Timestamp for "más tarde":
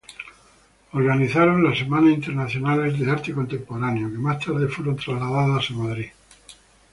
4.17-4.67